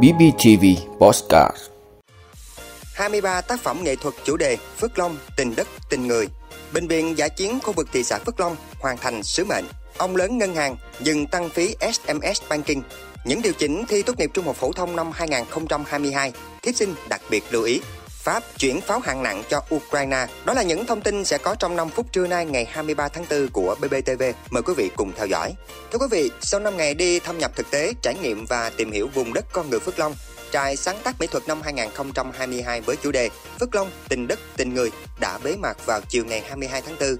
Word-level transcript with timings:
BBTV 0.00 0.64
Postcard 1.00 1.56
23 2.94 3.40
tác 3.40 3.60
phẩm 3.60 3.84
nghệ 3.84 3.96
thuật 3.96 4.14
chủ 4.24 4.36
đề 4.36 4.56
Phước 4.56 4.98
Long, 4.98 5.16
tình 5.36 5.56
đất, 5.56 5.68
tình 5.90 6.06
người. 6.06 6.28
Bệnh 6.74 6.88
viện 6.88 7.18
giả 7.18 7.28
chiến 7.28 7.58
khu 7.62 7.72
vực 7.72 7.88
thị 7.92 8.04
xã 8.04 8.18
Phước 8.18 8.40
Long 8.40 8.56
hoàn 8.80 8.96
thành 8.96 9.22
sứ 9.22 9.44
mệnh. 9.44 9.64
Ông 9.96 10.16
lớn 10.16 10.38
ngân 10.38 10.54
hàng 10.54 10.76
dừng 11.00 11.26
tăng 11.26 11.48
phí 11.48 11.74
SMS 11.80 12.42
Banking. 12.48 12.80
Những 13.24 13.42
điều 13.42 13.52
chỉnh 13.52 13.84
thi 13.88 14.02
tốt 14.02 14.18
nghiệp 14.18 14.30
trung 14.34 14.44
học 14.44 14.56
phổ 14.56 14.72
thông 14.72 14.96
năm 14.96 15.10
2022, 15.14 16.32
thí 16.62 16.72
sinh 16.72 16.94
đặc 17.08 17.20
biệt 17.30 17.44
lưu 17.50 17.62
ý. 17.62 17.80
Pháp 18.22 18.42
chuyển 18.58 18.80
pháo 18.80 18.98
hạng 18.98 19.22
nặng 19.22 19.42
cho 19.48 19.62
Ukraine. 19.74 20.26
Đó 20.44 20.54
là 20.54 20.62
những 20.62 20.86
thông 20.86 21.00
tin 21.00 21.24
sẽ 21.24 21.38
có 21.38 21.54
trong 21.54 21.76
5 21.76 21.88
phút 21.88 22.06
trưa 22.12 22.26
nay 22.26 22.46
ngày 22.46 22.64
23 22.64 23.08
tháng 23.08 23.24
4 23.30 23.48
của 23.48 23.76
BBTV. 23.80 24.22
Mời 24.50 24.62
quý 24.62 24.74
vị 24.76 24.90
cùng 24.96 25.12
theo 25.16 25.26
dõi. 25.26 25.52
Thưa 25.92 25.98
quý 25.98 26.06
vị, 26.10 26.30
sau 26.40 26.60
5 26.60 26.76
ngày 26.76 26.94
đi 26.94 27.20
thâm 27.20 27.38
nhập 27.38 27.50
thực 27.56 27.70
tế, 27.70 27.92
trải 28.02 28.14
nghiệm 28.22 28.46
và 28.46 28.70
tìm 28.70 28.92
hiểu 28.92 29.08
vùng 29.14 29.34
đất 29.34 29.44
con 29.52 29.70
người 29.70 29.80
Phước 29.80 29.98
Long, 29.98 30.14
trại 30.52 30.76
sáng 30.76 30.98
tác 31.04 31.20
mỹ 31.20 31.26
thuật 31.26 31.48
năm 31.48 31.62
2022 31.62 32.80
với 32.80 32.96
chủ 32.96 33.10
đề 33.10 33.30
Phước 33.60 33.74
Long, 33.74 33.90
tình 34.08 34.28
đất, 34.28 34.38
tình 34.56 34.74
người 34.74 34.90
đã 35.20 35.38
bế 35.44 35.56
mạc 35.56 35.86
vào 35.86 36.00
chiều 36.08 36.24
ngày 36.24 36.42
22 36.48 36.82
tháng 36.82 36.96
4. 37.00 37.16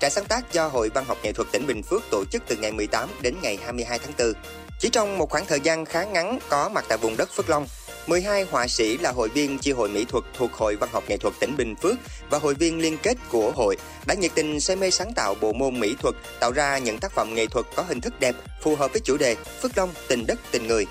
Trại 0.00 0.10
sáng 0.10 0.24
tác 0.24 0.52
do 0.52 0.68
Hội 0.68 0.90
Văn 0.94 1.04
học 1.04 1.18
Nghệ 1.22 1.32
thuật 1.32 1.48
tỉnh 1.52 1.66
Bình 1.66 1.82
Phước 1.82 2.02
tổ 2.10 2.24
chức 2.24 2.42
từ 2.46 2.56
ngày 2.56 2.72
18 2.72 3.08
đến 3.20 3.34
ngày 3.42 3.58
22 3.64 3.98
tháng 3.98 4.12
4. 4.18 4.32
Chỉ 4.80 4.88
trong 4.88 5.18
một 5.18 5.30
khoảng 5.30 5.46
thời 5.46 5.60
gian 5.60 5.84
khá 5.84 6.04
ngắn 6.04 6.38
có 6.48 6.68
mặt 6.68 6.84
tại 6.88 6.98
vùng 6.98 7.16
đất 7.16 7.28
Phước 7.32 7.50
Long, 7.50 7.66
12 8.08 8.44
họa 8.50 8.66
sĩ 8.66 8.98
là 8.98 9.12
hội 9.12 9.28
viên 9.28 9.58
chi 9.58 9.72
hội 9.72 9.88
mỹ 9.88 10.04
thuật 10.04 10.24
thuộc 10.34 10.52
Hội 10.52 10.76
Văn 10.76 10.90
học 10.92 11.04
Nghệ 11.08 11.16
thuật 11.16 11.34
tỉnh 11.40 11.56
Bình 11.56 11.74
Phước 11.76 11.96
và 12.30 12.38
hội 12.38 12.54
viên 12.54 12.78
liên 12.78 12.96
kết 13.02 13.16
của 13.28 13.52
hội 13.56 13.76
đã 14.06 14.14
nhiệt 14.14 14.30
tình 14.34 14.60
say 14.60 14.76
mê 14.76 14.90
sáng 14.90 15.12
tạo 15.14 15.34
bộ 15.40 15.52
môn 15.52 15.80
mỹ 15.80 15.94
thuật, 16.02 16.14
tạo 16.40 16.52
ra 16.52 16.78
những 16.78 16.98
tác 16.98 17.12
phẩm 17.12 17.34
nghệ 17.34 17.46
thuật 17.46 17.66
có 17.74 17.82
hình 17.88 18.00
thức 18.00 18.20
đẹp, 18.20 18.34
phù 18.62 18.76
hợp 18.76 18.92
với 18.92 19.00
chủ 19.00 19.16
đề 19.16 19.34
Phước 19.34 19.78
Long, 19.78 19.90
tình 20.08 20.26
đất, 20.26 20.38
tình 20.50 20.66
người. 20.66 20.86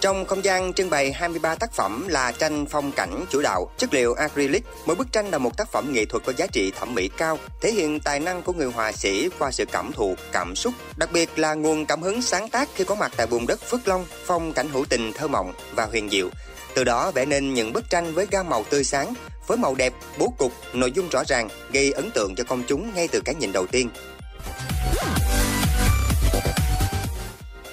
Trong 0.00 0.24
không 0.24 0.44
gian 0.44 0.72
trưng 0.72 0.90
bày 0.90 1.12
23 1.12 1.54
tác 1.54 1.72
phẩm 1.72 2.08
là 2.08 2.32
tranh 2.32 2.66
phong 2.66 2.92
cảnh 2.92 3.24
chủ 3.30 3.42
đạo, 3.42 3.70
chất 3.78 3.94
liệu 3.94 4.14
acrylic. 4.14 4.64
Mỗi 4.86 4.96
bức 4.96 5.12
tranh 5.12 5.30
là 5.30 5.38
một 5.38 5.56
tác 5.56 5.72
phẩm 5.72 5.92
nghệ 5.92 6.04
thuật 6.04 6.24
có 6.26 6.32
giá 6.36 6.46
trị 6.46 6.72
thẩm 6.78 6.94
mỹ 6.94 7.10
cao, 7.16 7.38
thể 7.60 7.72
hiện 7.72 8.00
tài 8.00 8.20
năng 8.20 8.42
của 8.42 8.52
người 8.52 8.66
họa 8.66 8.92
sĩ 8.92 9.28
qua 9.38 9.50
sự 9.50 9.64
cảm 9.72 9.92
thụ, 9.92 10.14
cảm 10.32 10.56
xúc, 10.56 10.74
đặc 10.96 11.12
biệt 11.12 11.38
là 11.38 11.54
nguồn 11.54 11.86
cảm 11.86 12.02
hứng 12.02 12.22
sáng 12.22 12.48
tác 12.48 12.68
khi 12.74 12.84
có 12.84 12.94
mặt 12.94 13.12
tại 13.16 13.26
vùng 13.26 13.46
đất 13.46 13.60
Phước 13.60 13.88
Long, 13.88 14.06
phong 14.24 14.52
cảnh 14.52 14.68
hữu 14.68 14.84
tình 14.84 15.12
thơ 15.12 15.28
mộng 15.28 15.52
và 15.74 15.86
huyền 15.86 16.10
diệu. 16.10 16.28
Từ 16.74 16.84
đó 16.84 17.10
vẽ 17.10 17.24
nên 17.24 17.54
những 17.54 17.72
bức 17.72 17.90
tranh 17.90 18.14
với 18.14 18.26
gam 18.30 18.48
màu 18.48 18.64
tươi 18.70 18.84
sáng, 18.84 19.14
với 19.46 19.58
màu 19.58 19.74
đẹp, 19.74 19.92
bố 20.18 20.32
cục, 20.38 20.52
nội 20.72 20.92
dung 20.92 21.08
rõ 21.08 21.22
ràng, 21.26 21.48
gây 21.72 21.92
ấn 21.92 22.10
tượng 22.14 22.34
cho 22.36 22.44
công 22.44 22.62
chúng 22.68 22.94
ngay 22.94 23.08
từ 23.08 23.20
cái 23.20 23.34
nhìn 23.34 23.52
đầu 23.52 23.66
tiên. 23.66 23.90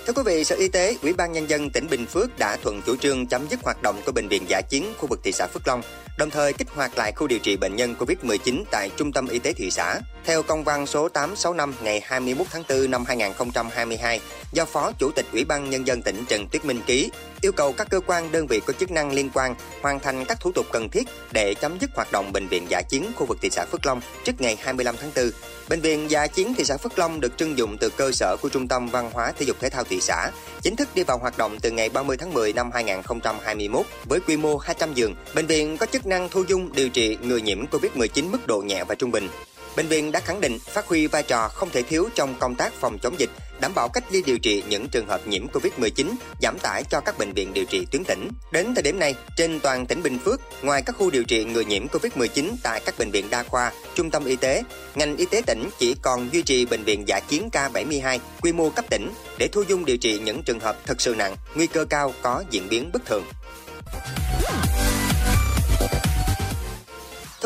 Thưa 0.07 0.13
quý 0.13 0.21
vị, 0.25 0.43
Sở 0.43 0.55
Y 0.55 0.67
tế, 0.67 0.97
Ủy 1.01 1.13
ban 1.13 1.31
Nhân 1.31 1.49
dân 1.49 1.69
tỉnh 1.69 1.87
Bình 1.89 2.05
Phước 2.05 2.39
đã 2.39 2.57
thuận 2.63 2.81
chủ 2.81 2.95
trương 2.95 3.27
chấm 3.27 3.47
dứt 3.49 3.59
hoạt 3.63 3.81
động 3.81 4.01
của 4.05 4.11
Bệnh 4.11 4.27
viện 4.27 4.43
Giả 4.47 4.61
chiến 4.69 4.93
khu 4.97 5.07
vực 5.07 5.19
thị 5.23 5.31
xã 5.31 5.47
Phước 5.47 5.67
Long, 5.67 5.81
đồng 6.17 6.29
thời 6.29 6.53
kích 6.53 6.67
hoạt 6.69 6.97
lại 6.97 7.11
khu 7.11 7.27
điều 7.27 7.39
trị 7.39 7.57
bệnh 7.57 7.75
nhân 7.75 7.95
COVID-19 7.99 8.63
tại 8.71 8.89
Trung 8.97 9.11
tâm 9.11 9.27
Y 9.27 9.39
tế 9.39 9.53
thị 9.53 9.71
xã. 9.71 9.99
Theo 10.25 10.43
công 10.43 10.63
văn 10.63 10.87
số 10.87 11.09
865 11.09 11.73
ngày 11.81 12.01
21 12.05 12.47
tháng 12.51 12.63
4 12.69 12.91
năm 12.91 13.03
2022 13.07 14.19
do 14.51 14.65
Phó 14.65 14.91
Chủ 14.99 15.11
tịch 15.11 15.25
Ủy 15.33 15.45
ban 15.45 15.69
Nhân 15.69 15.87
dân 15.87 16.01
tỉnh 16.01 16.25
Trần 16.29 16.47
Tuyết 16.51 16.65
Minh 16.65 16.81
ký, 16.87 17.09
yêu 17.41 17.51
cầu 17.51 17.73
các 17.73 17.87
cơ 17.89 17.99
quan 18.07 18.31
đơn 18.31 18.47
vị 18.47 18.61
có 18.65 18.73
chức 18.73 18.91
năng 18.91 19.13
liên 19.13 19.29
quan 19.33 19.55
hoàn 19.81 19.99
thành 19.99 20.25
các 20.25 20.39
thủ 20.39 20.51
tục 20.51 20.65
cần 20.71 20.89
thiết 20.89 21.07
để 21.31 21.53
chấm 21.53 21.77
dứt 21.79 21.89
hoạt 21.95 22.11
động 22.11 22.31
Bệnh 22.33 22.47
viện 22.47 22.65
Giả 22.69 22.81
chiến 22.89 23.11
khu 23.15 23.25
vực 23.25 23.37
thị 23.41 23.49
xã 23.49 23.65
Phước 23.65 23.85
Long 23.85 24.01
trước 24.23 24.41
ngày 24.41 24.57
25 24.61 24.95
tháng 25.01 25.11
4. 25.15 25.31
Bệnh 25.69 25.81
viện 25.81 26.11
Giả 26.11 26.27
chiến 26.27 26.53
thị 26.57 26.63
xã 26.63 26.77
Phước 26.77 26.99
Long 26.99 27.19
được 27.19 27.37
trưng 27.37 27.57
dụng 27.57 27.77
từ 27.79 27.89
cơ 27.89 28.11
sở 28.11 28.37
của 28.41 28.49
Trung 28.49 28.67
tâm 28.67 28.87
Văn 28.87 29.11
hóa 29.13 29.33
Thể 29.39 29.45
dục 29.45 29.57
Thể 29.59 29.69
thao 29.69 29.83
thị 29.83 29.96
xã, 30.01 30.31
chính 30.61 30.75
thức 30.75 30.89
đi 30.95 31.03
vào 31.03 31.17
hoạt 31.17 31.37
động 31.37 31.57
từ 31.61 31.71
ngày 31.71 31.89
30 31.89 32.17
tháng 32.17 32.33
10 32.33 32.53
năm 32.53 32.71
2021 32.73 33.85
với 34.05 34.19
quy 34.19 34.37
mô 34.37 34.57
200 34.57 34.93
giường. 34.93 35.15
Bệnh 35.35 35.45
viện 35.45 35.77
có 35.77 35.85
chức 35.85 36.05
năng 36.05 36.29
thu 36.29 36.43
dung 36.47 36.73
điều 36.73 36.89
trị 36.89 37.17
người 37.21 37.41
nhiễm 37.41 37.65
COVID-19 37.65 38.31
mức 38.31 38.47
độ 38.47 38.61
nhẹ 38.61 38.83
và 38.83 38.95
trung 38.95 39.11
bình. 39.11 39.29
Bệnh 39.77 39.87
viện 39.87 40.11
đã 40.11 40.19
khẳng 40.19 40.41
định 40.41 40.59
phát 40.59 40.87
huy 40.87 41.07
vai 41.07 41.23
trò 41.23 41.47
không 41.47 41.69
thể 41.69 41.81
thiếu 41.81 42.09
trong 42.15 42.35
công 42.39 42.55
tác 42.55 42.73
phòng 42.73 42.97
chống 43.01 43.19
dịch, 43.19 43.29
đảm 43.61 43.71
bảo 43.75 43.89
cách 43.89 44.03
ly 44.11 44.21
điều 44.25 44.39
trị 44.39 44.63
những 44.69 44.87
trường 44.89 45.07
hợp 45.07 45.27
nhiễm 45.27 45.47
Covid-19, 45.47 46.13
giảm 46.41 46.59
tải 46.59 46.83
cho 46.83 47.01
các 47.01 47.17
bệnh 47.17 47.33
viện 47.33 47.53
điều 47.53 47.65
trị 47.65 47.87
tuyến 47.91 48.03
tỉnh. 48.03 48.29
Đến 48.51 48.73
thời 48.75 48.83
điểm 48.83 48.99
này, 48.99 49.15
trên 49.35 49.59
toàn 49.59 49.85
tỉnh 49.85 50.03
Bình 50.03 50.19
Phước, 50.25 50.39
ngoài 50.61 50.81
các 50.81 50.95
khu 50.97 51.09
điều 51.09 51.23
trị 51.23 51.45
người 51.45 51.65
nhiễm 51.65 51.87
Covid-19 51.87 52.55
tại 52.63 52.81
các 52.85 52.97
bệnh 52.99 53.11
viện 53.11 53.29
đa 53.29 53.43
khoa, 53.43 53.71
trung 53.95 54.11
tâm 54.11 54.25
y 54.25 54.35
tế, 54.35 54.63
ngành 54.95 55.17
y 55.17 55.25
tế 55.25 55.41
tỉnh 55.47 55.69
chỉ 55.79 55.95
còn 56.01 56.33
duy 56.33 56.41
trì 56.41 56.65
bệnh 56.65 56.83
viện 56.83 57.07
giả 57.07 57.19
chiến 57.19 57.49
K72 57.51 58.19
quy 58.41 58.51
mô 58.51 58.69
cấp 58.69 58.85
tỉnh 58.89 59.11
để 59.37 59.47
thu 59.47 59.63
dung 59.67 59.85
điều 59.85 59.97
trị 59.97 60.19
những 60.19 60.43
trường 60.43 60.59
hợp 60.59 60.77
thực 60.85 61.01
sự 61.01 61.15
nặng, 61.17 61.35
nguy 61.55 61.67
cơ 61.67 61.85
cao 61.85 62.13
có 62.21 62.43
diễn 62.49 62.69
biến 62.69 62.89
bất 62.93 63.05
thường. 63.05 63.23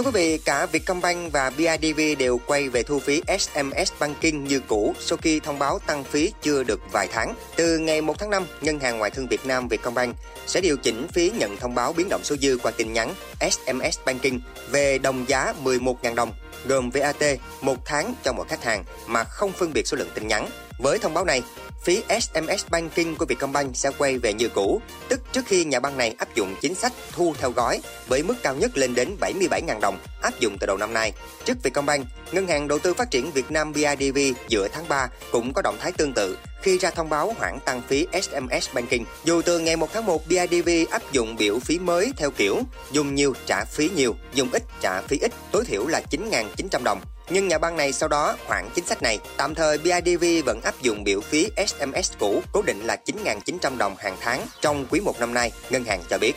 Thưa 0.02 0.06
quý 0.06 0.12
vị, 0.14 0.38
cả 0.38 0.66
Vietcombank 0.66 1.32
và 1.32 1.50
BIDV 1.50 2.00
đều 2.20 2.40
quay 2.46 2.70
về 2.70 2.84
thu 2.84 3.00
phí 3.00 3.22
SMS 3.40 3.92
Banking 4.00 4.44
như 4.44 4.60
cũ 4.68 4.96
sau 5.00 5.18
khi 5.18 5.40
thông 5.40 5.60
báo 5.60 5.80
tăng 5.80 6.04
phí 6.04 6.34
chưa 6.42 6.64
được 6.64 6.82
vài 6.92 7.08
tháng. 7.12 7.36
Từ 7.56 7.78
ngày 7.78 8.02
1 8.02 8.20
tháng 8.20 8.30
5, 8.30 8.46
Ngân 8.62 8.80
hàng 8.80 8.98
Ngoại 8.98 9.12
thương 9.12 9.28
Việt 9.28 9.46
Nam 9.46 9.68
Vietcombank 9.68 10.16
sẽ 10.48 10.62
điều 10.62 10.78
chỉnh 10.78 11.08
phí 11.14 11.32
nhận 11.36 11.58
thông 11.58 11.76
báo 11.76 11.94
biến 11.94 12.10
động 12.10 12.22
số 12.24 12.36
dư 12.36 12.58
qua 12.64 12.72
tin 12.72 12.94
nhắn 12.94 13.14
SMS 13.52 14.00
Banking 14.06 14.38
về 14.72 14.98
đồng 14.98 15.26
giá 15.28 15.54
11.000 15.64 16.16
đồng, 16.16 16.34
gồm 16.66 16.90
VAT 16.90 17.24
một 17.62 17.78
tháng 17.86 18.14
cho 18.24 18.34
mỗi 18.34 18.46
khách 18.50 18.64
hàng 18.64 18.84
mà 19.08 19.24
không 19.24 19.52
phân 19.52 19.74
biệt 19.74 19.88
số 19.88 19.98
lượng 19.98 20.12
tin 20.16 20.28
nhắn. 20.28 20.48
Với 20.82 21.00
thông 21.00 21.14
báo 21.14 21.26
này, 21.26 21.42
phí 21.84 22.04
SMS 22.22 22.66
Banking 22.70 23.16
của 23.16 23.26
Vietcombank 23.26 23.78
sẽ 23.78 23.90
quay 23.98 24.18
về 24.18 24.34
như 24.34 24.50
cũ, 24.50 24.82
tức 25.10 25.22
trước 25.34 25.46
khi 25.46 25.64
nhà 25.64 25.80
băng 25.80 25.98
này 25.98 26.16
áp 26.18 26.36
dụng 26.36 26.56
chính 26.62 26.76
sách 26.76 26.94
thu 27.12 27.34
theo 27.40 27.52
gói 27.52 27.82
với 28.08 28.24
mức 28.24 28.36
cao 28.44 28.56
nhất 28.56 28.78
lên 28.78 28.96
đến 28.96 29.16
77.000 29.22 29.80
đồng 29.80 29.98
áp 30.22 30.40
dụng 30.40 30.58
từ 30.60 30.68
đầu 30.68 30.78
năm 30.78 30.94
nay. 30.94 31.14
Trước 31.46 31.64
Vietcombank, 31.64 32.08
Ngân 32.32 32.48
hàng 32.48 32.68
Đầu 32.68 32.80
tư 32.80 32.94
Phát 32.94 33.12
triển 33.12 33.32
Việt 33.32 33.52
Nam 33.52 33.74
BIDV 33.74 34.18
giữa 34.48 34.68
tháng 34.68 34.88
3 34.88 35.10
cũng 35.32 35.54
có 35.54 35.62
động 35.62 35.78
thái 35.80 35.92
tương 35.92 36.14
tự 36.14 36.38
khi 36.62 36.78
ra 36.78 36.90
thông 36.90 37.10
báo 37.10 37.36
hoãn 37.38 37.60
tăng 37.66 37.82
phí 37.88 38.08
SMS 38.14 38.74
Banking. 38.74 39.04
Dù 39.24 39.42
từ 39.42 39.60
ngày 39.60 39.76
1 39.76 39.90
tháng 39.94 40.06
1 40.06 40.28
BIDV 40.28 40.70
áp 40.90 41.02
dụng 41.12 41.36
biểu 41.36 41.60
phí 41.60 41.80
mới 41.80 42.12
theo 42.18 42.32
kiểu 42.32 42.60
dùng 42.92 43.16
nhiều 43.16 43.34
trả 43.46 43.66
phí 43.66 43.90
nhiều, 43.96 44.16
dùng 44.34 44.50
ít 44.52 44.64
trả 44.82 45.02
phí 45.02 45.18
ít, 45.22 45.32
tối 45.52 45.66
thiểu 45.66 45.88
là 45.88 46.02
9.900 46.12 46.84
đồng. 46.84 47.02
Nhưng 47.34 47.48
nhà 47.48 47.58
băng 47.58 47.78
này 47.78 47.94
sau 47.94 48.10
đó 48.10 48.36
hoãn 48.46 48.70
chính 48.76 48.86
sách 48.86 49.02
này. 49.02 49.20
Tạm 49.38 49.56
thời 49.56 49.78
BIDV 49.78 50.26
vẫn 50.46 50.62
áp 50.64 50.82
dụng 50.82 51.04
biểu 51.04 51.22
phí 51.22 51.50
SMS 51.68 52.12
cũ 52.20 52.42
cố 52.52 52.62
định 52.62 52.80
là 52.86 52.98
9.900 53.06 53.78
đồng 53.78 53.96
hàng 54.00 54.18
tháng 54.22 54.46
trong 54.62 54.86
quý 54.90 55.00
1 55.00 55.20
năm 55.20 55.34
nay, 55.34 55.52
ngân 55.70 55.84
hàng 55.84 56.02
cho 56.10 56.18
biết. 56.18 56.34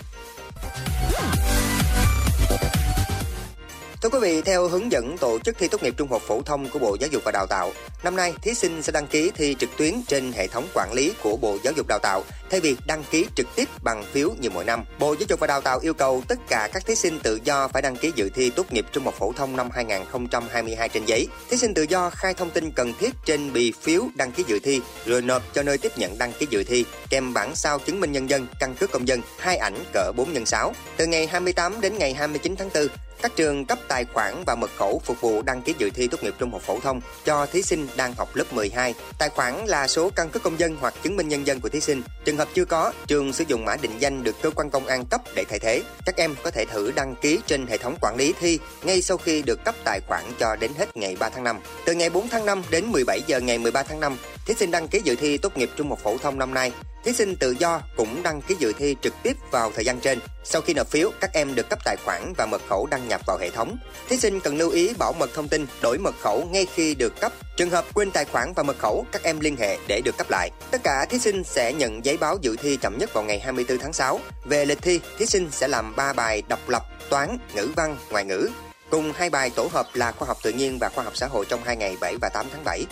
Thưa 4.04 4.10
quý 4.10 4.18
vị, 4.22 4.42
theo 4.42 4.68
hướng 4.68 4.92
dẫn 4.92 5.18
tổ 5.18 5.38
chức 5.38 5.58
thi 5.58 5.68
tốt 5.68 5.82
nghiệp 5.82 5.94
trung 5.96 6.10
học 6.10 6.22
phổ 6.26 6.42
thông 6.42 6.68
của 6.68 6.78
Bộ 6.78 6.96
Giáo 7.00 7.08
dục 7.12 7.22
và 7.24 7.32
Đào 7.32 7.46
tạo, 7.46 7.72
năm 8.02 8.16
nay 8.16 8.34
thí 8.42 8.54
sinh 8.54 8.82
sẽ 8.82 8.92
đăng 8.92 9.06
ký 9.06 9.30
thi 9.34 9.56
trực 9.58 9.70
tuyến 9.76 9.94
trên 10.08 10.32
hệ 10.32 10.46
thống 10.46 10.66
quản 10.74 10.92
lý 10.92 11.12
của 11.22 11.36
Bộ 11.36 11.58
Giáo 11.64 11.72
dục 11.76 11.86
Đào 11.88 11.98
tạo 12.02 12.22
thay 12.50 12.60
vì 12.60 12.76
đăng 12.86 13.04
ký 13.10 13.26
trực 13.36 13.46
tiếp 13.56 13.68
bằng 13.84 14.04
phiếu 14.12 14.30
như 14.40 14.50
mọi 14.50 14.64
năm. 14.64 14.84
Bộ 14.98 15.14
Giáo 15.18 15.26
dục 15.28 15.40
và 15.40 15.46
Đào 15.46 15.60
tạo 15.60 15.78
yêu 15.78 15.94
cầu 15.94 16.22
tất 16.28 16.38
cả 16.48 16.68
các 16.72 16.86
thí 16.86 16.94
sinh 16.94 17.18
tự 17.20 17.38
do 17.44 17.68
phải 17.68 17.82
đăng 17.82 17.96
ký 17.96 18.12
dự 18.14 18.30
thi 18.34 18.50
tốt 18.50 18.72
nghiệp 18.72 18.86
trung 18.92 19.04
học 19.04 19.14
phổ 19.18 19.32
thông 19.32 19.56
năm 19.56 19.70
2022 19.72 20.88
trên 20.88 21.04
giấy. 21.04 21.28
Thí 21.50 21.56
sinh 21.56 21.74
tự 21.74 21.82
do 21.82 22.10
khai 22.10 22.34
thông 22.34 22.50
tin 22.50 22.70
cần 22.70 22.92
thiết 23.00 23.10
trên 23.26 23.52
bì 23.52 23.72
phiếu 23.82 24.02
đăng 24.14 24.32
ký 24.32 24.44
dự 24.46 24.58
thi 24.58 24.80
rồi 25.06 25.22
nộp 25.22 25.42
cho 25.54 25.62
nơi 25.62 25.78
tiếp 25.78 25.92
nhận 25.98 26.18
đăng 26.18 26.32
ký 26.32 26.46
dự 26.50 26.64
thi 26.64 26.84
kèm 27.10 27.34
bản 27.34 27.56
sao 27.56 27.78
chứng 27.78 28.00
minh 28.00 28.12
nhân 28.12 28.30
dân, 28.30 28.46
căn 28.60 28.74
cước 28.74 28.90
công 28.90 29.08
dân, 29.08 29.20
hai 29.38 29.56
ảnh 29.56 29.84
cỡ 29.92 30.12
4 30.16 30.34
x 30.34 30.48
6. 30.48 30.72
Từ 30.96 31.06
ngày 31.06 31.26
28 31.26 31.80
đến 31.80 31.98
ngày 31.98 32.14
29 32.14 32.56
tháng 32.56 32.70
4, 32.74 32.88
các 33.24 33.36
trường 33.36 33.64
cấp 33.64 33.78
tài 33.88 34.04
khoản 34.04 34.42
và 34.46 34.54
mật 34.54 34.70
khẩu 34.76 35.00
phục 35.04 35.20
vụ 35.20 35.42
đăng 35.42 35.62
ký 35.62 35.74
dự 35.78 35.90
thi 35.94 36.08
tốt 36.08 36.22
nghiệp 36.22 36.34
trung 36.38 36.50
học 36.50 36.62
phổ 36.62 36.80
thông 36.80 37.00
cho 37.24 37.46
thí 37.46 37.62
sinh 37.62 37.86
đang 37.96 38.14
học 38.14 38.28
lớp 38.34 38.52
12. 38.52 38.94
Tài 39.18 39.28
khoản 39.28 39.54
là 39.66 39.86
số 39.86 40.10
căn 40.16 40.30
cước 40.30 40.42
công 40.42 40.58
dân 40.58 40.76
hoặc 40.80 40.94
chứng 41.02 41.16
minh 41.16 41.28
nhân 41.28 41.46
dân 41.46 41.60
của 41.60 41.68
thí 41.68 41.80
sinh. 41.80 42.02
Trường 42.24 42.36
hợp 42.36 42.48
chưa 42.54 42.64
có, 42.64 42.92
trường 43.06 43.32
sử 43.32 43.44
dụng 43.48 43.64
mã 43.64 43.76
định 43.76 43.90
danh 43.98 44.24
được 44.24 44.36
cơ 44.42 44.50
quan 44.50 44.70
công 44.70 44.86
an 44.86 45.04
cấp 45.06 45.20
để 45.34 45.44
thay 45.50 45.58
thế. 45.58 45.82
Các 46.06 46.16
em 46.16 46.34
có 46.42 46.50
thể 46.50 46.64
thử 46.64 46.92
đăng 46.96 47.14
ký 47.14 47.38
trên 47.46 47.66
hệ 47.66 47.78
thống 47.78 47.96
quản 48.00 48.16
lý 48.16 48.34
thi 48.40 48.58
ngay 48.82 49.02
sau 49.02 49.16
khi 49.16 49.42
được 49.42 49.64
cấp 49.64 49.74
tài 49.84 50.00
khoản 50.08 50.24
cho 50.38 50.56
đến 50.56 50.70
hết 50.78 50.96
ngày 50.96 51.16
3 51.18 51.28
tháng 51.28 51.44
5. 51.44 51.60
Từ 51.86 51.94
ngày 51.94 52.10
4 52.10 52.28
tháng 52.28 52.46
5 52.46 52.62
đến 52.70 52.86
17 52.86 53.20
giờ 53.26 53.40
ngày 53.40 53.58
13 53.58 53.82
tháng 53.82 54.00
5, 54.00 54.16
thí 54.46 54.54
sinh 54.54 54.70
đăng 54.70 54.88
ký 54.88 55.00
dự 55.04 55.16
thi 55.16 55.38
tốt 55.38 55.58
nghiệp 55.58 55.70
trung 55.76 55.88
học 55.88 55.98
phổ 56.02 56.18
thông 56.18 56.38
năm 56.38 56.54
nay 56.54 56.72
Thí 57.04 57.12
sinh 57.12 57.36
tự 57.36 57.56
do 57.58 57.80
cũng 57.96 58.22
đăng 58.22 58.42
ký 58.42 58.56
dự 58.58 58.72
thi 58.78 58.96
trực 59.02 59.14
tiếp 59.22 59.36
vào 59.50 59.72
thời 59.74 59.84
gian 59.84 60.00
trên. 60.00 60.18
Sau 60.44 60.62
khi 60.62 60.74
nộp 60.74 60.90
phiếu, 60.90 61.10
các 61.20 61.30
em 61.32 61.54
được 61.54 61.68
cấp 61.70 61.78
tài 61.84 61.96
khoản 62.04 62.32
và 62.36 62.46
mật 62.46 62.62
khẩu 62.68 62.86
đăng 62.86 63.08
nhập 63.08 63.20
vào 63.26 63.38
hệ 63.38 63.50
thống. 63.50 63.76
Thí 64.08 64.16
sinh 64.16 64.40
cần 64.40 64.56
lưu 64.56 64.70
ý 64.70 64.94
bảo 64.98 65.12
mật 65.12 65.30
thông 65.34 65.48
tin, 65.48 65.66
đổi 65.82 65.98
mật 65.98 66.14
khẩu 66.20 66.48
ngay 66.50 66.66
khi 66.74 66.94
được 66.94 67.20
cấp. 67.20 67.32
Trường 67.56 67.70
hợp 67.70 67.84
quên 67.94 68.10
tài 68.10 68.24
khoản 68.24 68.52
và 68.56 68.62
mật 68.62 68.78
khẩu, 68.78 69.06
các 69.12 69.22
em 69.22 69.40
liên 69.40 69.56
hệ 69.56 69.78
để 69.86 70.00
được 70.04 70.16
cấp 70.18 70.30
lại. 70.30 70.50
Tất 70.70 70.80
cả 70.84 71.06
thí 71.10 71.18
sinh 71.18 71.44
sẽ 71.44 71.72
nhận 71.72 72.04
giấy 72.04 72.16
báo 72.16 72.38
dự 72.40 72.56
thi 72.56 72.76
chậm 72.76 72.98
nhất 72.98 73.14
vào 73.14 73.24
ngày 73.24 73.38
24 73.38 73.78
tháng 73.78 73.92
6. 73.92 74.20
Về 74.44 74.64
lịch 74.64 74.82
thi, 74.82 75.00
thí 75.18 75.26
sinh 75.26 75.48
sẽ 75.50 75.68
làm 75.68 75.96
3 75.96 76.12
bài 76.12 76.42
độc 76.48 76.68
lập, 76.68 76.82
toán, 77.10 77.38
ngữ 77.54 77.68
văn, 77.76 77.96
ngoại 78.10 78.24
ngữ 78.24 78.48
cùng 78.90 79.12
hai 79.12 79.30
bài 79.30 79.50
tổ 79.50 79.68
hợp 79.72 79.86
là 79.94 80.12
khoa 80.12 80.28
học 80.28 80.38
tự 80.42 80.50
nhiên 80.52 80.78
và 80.80 80.88
khoa 80.88 81.04
học 81.04 81.16
xã 81.16 81.26
hội 81.26 81.44
trong 81.48 81.60
hai 81.64 81.76
ngày 81.76 81.96
7 82.00 82.16
và 82.20 82.28
8 82.28 82.46
tháng 82.52 82.64
7. 82.64 82.86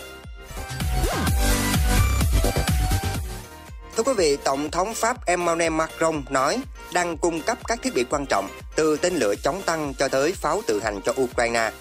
Thưa 4.05 4.13
quý 4.13 4.17
vị, 4.17 4.37
Tổng 4.43 4.71
thống 4.71 4.93
Pháp 4.93 5.25
Emmanuel 5.25 5.71
Macron 5.71 6.23
nói 6.29 6.61
đang 6.93 7.17
cung 7.17 7.41
cấp 7.41 7.57
các 7.67 7.81
thiết 7.81 7.93
bị 7.95 8.03
quan 8.09 8.25
trọng 8.29 8.47
từ 8.75 8.97
tên 8.97 9.15
lửa 9.15 9.33
chống 9.43 9.61
tăng 9.65 9.93
cho 9.93 10.07
tới 10.07 10.31
pháo 10.31 10.61
tự 10.67 10.81
hành 10.83 11.01
cho 11.01 11.13
Ukraine. 11.21 11.71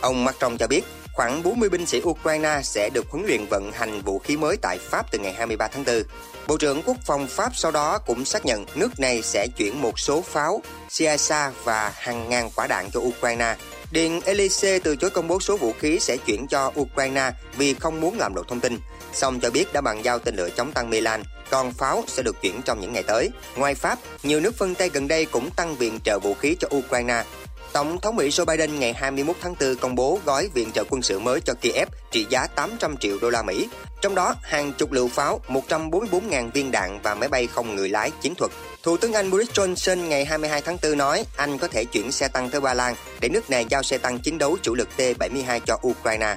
Ông 0.00 0.24
Macron 0.24 0.58
cho 0.58 0.66
biết 0.66 0.84
khoảng 1.12 1.42
40 1.42 1.68
binh 1.68 1.86
sĩ 1.86 2.02
Ukraine 2.04 2.60
sẽ 2.62 2.90
được 2.94 3.06
huấn 3.10 3.26
luyện 3.26 3.46
vận 3.50 3.72
hành 3.72 4.02
vũ 4.02 4.18
khí 4.18 4.36
mới 4.36 4.56
tại 4.56 4.78
Pháp 4.78 5.06
từ 5.12 5.18
ngày 5.18 5.32
23 5.32 5.68
tháng 5.68 5.84
4. 5.84 6.02
Bộ 6.46 6.56
trưởng 6.56 6.82
Quốc 6.82 6.96
phòng 7.06 7.26
Pháp 7.26 7.56
sau 7.56 7.70
đó 7.70 7.98
cũng 7.98 8.24
xác 8.24 8.46
nhận 8.46 8.64
nước 8.74 9.00
này 9.00 9.22
sẽ 9.22 9.46
chuyển 9.56 9.82
một 9.82 9.98
số 9.98 10.20
pháo, 10.20 10.62
Siasa 10.88 11.52
và 11.64 11.92
hàng 11.94 12.28
ngàn 12.28 12.50
quả 12.56 12.66
đạn 12.66 12.90
cho 12.92 13.00
Ukraine. 13.00 13.56
Điện 13.92 14.20
Elysee 14.24 14.78
từ 14.78 14.96
chối 14.96 15.10
công 15.10 15.28
bố 15.28 15.40
số 15.40 15.56
vũ 15.56 15.72
khí 15.78 15.98
sẽ 16.00 16.16
chuyển 16.26 16.46
cho 16.46 16.72
Ukraine 16.80 17.30
vì 17.56 17.74
không 17.74 18.00
muốn 18.00 18.18
làm 18.18 18.34
lộ 18.34 18.42
thông 18.42 18.60
tin. 18.60 18.78
Song 19.12 19.40
cho 19.40 19.50
biết 19.50 19.72
đã 19.72 19.80
bàn 19.80 20.04
giao 20.04 20.18
tên 20.18 20.36
lửa 20.36 20.48
chống 20.56 20.72
tăng 20.72 20.90
Milan, 20.90 21.22
còn 21.50 21.72
pháo 21.72 22.04
sẽ 22.06 22.22
được 22.22 22.36
chuyển 22.42 22.60
trong 22.64 22.80
những 22.80 22.92
ngày 22.92 23.02
tới. 23.02 23.30
Ngoài 23.56 23.74
Pháp, 23.74 23.98
nhiều 24.22 24.40
nước 24.40 24.54
phương 24.58 24.74
Tây 24.74 24.90
gần 24.92 25.08
đây 25.08 25.24
cũng 25.24 25.50
tăng 25.50 25.76
viện 25.76 25.98
trợ 26.04 26.18
vũ 26.18 26.34
khí 26.34 26.56
cho 26.60 26.68
Ukraine. 26.76 27.24
Tổng 27.72 28.00
thống 28.00 28.16
Mỹ 28.16 28.28
Joe 28.28 28.44
Biden 28.44 28.80
ngày 28.80 28.92
21 28.92 29.36
tháng 29.40 29.54
4 29.60 29.76
công 29.76 29.94
bố 29.94 30.18
gói 30.24 30.48
viện 30.54 30.70
trợ 30.74 30.84
quân 30.90 31.02
sự 31.02 31.18
mới 31.18 31.40
cho 31.40 31.54
Kiev 31.60 31.88
trị 32.10 32.26
giá 32.30 32.46
800 32.46 32.96
triệu 32.96 33.18
đô 33.20 33.30
la 33.30 33.42
Mỹ. 33.42 33.68
Trong 34.00 34.14
đó, 34.14 34.34
hàng 34.42 34.72
chục 34.72 34.92
lựu 34.92 35.08
pháo, 35.08 35.40
144.000 35.48 36.50
viên 36.50 36.70
đạn 36.70 37.00
và 37.02 37.14
máy 37.14 37.28
bay 37.28 37.46
không 37.46 37.76
người 37.76 37.88
lái 37.88 38.10
chiến 38.22 38.34
thuật. 38.34 38.50
Thủ 38.82 38.96
tướng 38.96 39.12
Anh 39.12 39.30
Boris 39.30 39.50
Johnson 39.50 40.08
ngày 40.08 40.24
22 40.24 40.62
tháng 40.62 40.76
4 40.82 40.98
nói 40.98 41.24
Anh 41.36 41.58
có 41.58 41.68
thể 41.68 41.84
chuyển 41.84 42.12
xe 42.12 42.28
tăng 42.28 42.50
tới 42.50 42.60
Ba 42.60 42.74
Lan 42.74 42.94
để 43.20 43.28
nước 43.28 43.50
này 43.50 43.66
giao 43.70 43.82
xe 43.82 43.98
tăng 43.98 44.18
chiến 44.18 44.38
đấu 44.38 44.56
chủ 44.62 44.74
lực 44.74 44.88
T-72 44.96 45.60
cho 45.66 45.78
Ukraine. 45.86 46.36